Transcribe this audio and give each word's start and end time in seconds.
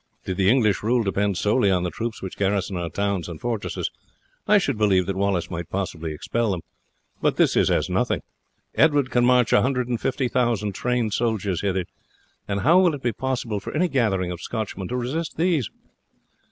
Did 0.25 0.37
the 0.37 0.49
English 0.49 0.81
rule 0.81 1.03
depend 1.03 1.37
solely 1.37 1.69
on 1.69 1.83
the 1.83 1.91
troops 1.91 2.23
which 2.23 2.35
garrison 2.35 2.75
our 2.75 2.89
towns 2.89 3.29
and 3.29 3.39
fortresses, 3.39 3.91
I 4.47 4.57
should 4.57 4.75
believe 4.75 5.05
that 5.05 5.15
Wallace 5.15 5.51
might 5.51 5.69
possibly 5.69 6.11
expel 6.11 6.49
them; 6.49 6.61
but 7.21 7.35
this 7.35 7.55
is 7.55 7.69
as 7.69 7.87
nothing. 7.87 8.21
Edward 8.73 9.11
can 9.11 9.27
march 9.27 9.53
a 9.53 9.61
hundred 9.61 9.87
and 9.89 10.01
fifty 10.01 10.27
thousand 10.27 10.73
trained 10.73 11.13
soldiers 11.13 11.61
hither, 11.61 11.85
and 12.47 12.61
how 12.61 12.79
will 12.79 12.95
it 12.95 13.03
be 13.03 13.13
possible 13.13 13.59
for 13.59 13.75
any 13.75 13.87
gathering 13.87 14.31
of 14.31 14.41
Scotchmen 14.41 14.87
to 14.87 14.95
resist 14.97 15.37
these? 15.37 15.69